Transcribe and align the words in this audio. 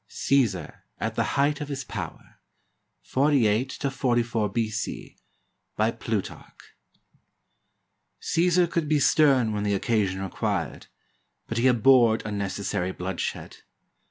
CiESAR 0.09 0.83
AT 0.99 1.13
THE 1.13 1.23
HEIGHT 1.37 1.61
OF 1.61 1.67
HIS 1.67 1.83
POWER' 1.83 2.39
[48 3.11 3.73
44 3.83 4.49
B.C.] 4.49 5.15
BY 5.77 5.91
PLUTARCH 5.91 6.73
[Cesar 8.19 8.65
could 8.65 8.89
be 8.89 8.99
stern 8.99 9.51
when 9.53 9.61
the 9.61 9.75
occasion 9.75 10.23
required, 10.23 10.87
but 11.45 11.59
he 11.59 11.67
abhorred 11.67 12.23
unnecessary 12.25 12.91
bloodshed. 12.91 13.57